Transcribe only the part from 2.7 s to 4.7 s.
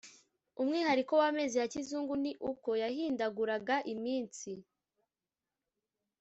yahindaguraga iminsi